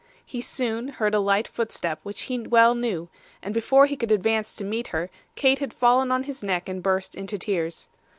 [0.25, 3.07] He soon heard a light footstep which he well knew,
[3.43, 6.81] and before he could advance to meet her, Kate had fallen on his neck and
[6.81, 7.87] burst into tears.